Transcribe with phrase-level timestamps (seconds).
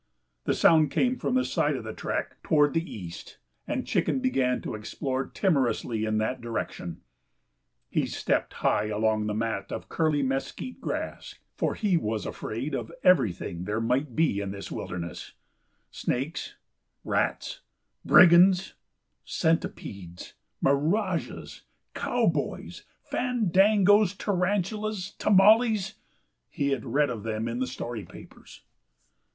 [0.45, 4.59] The sound came from the side of the track toward the east, and Chicken began
[4.63, 7.01] to explore timorously in that direction.
[7.87, 12.91] He stepped high along the mat of curly mesquit grass, for he was afraid of
[13.03, 15.33] everything there might be in this wilderness
[15.91, 16.55] snakes,
[17.03, 17.61] rats,
[18.03, 18.73] brigands,
[19.23, 20.33] centipedes,
[20.63, 21.61] mirages,
[21.93, 25.93] cowboys, fandangoes, tarantulas, tamales
[26.49, 28.63] he had read of them in the story papers.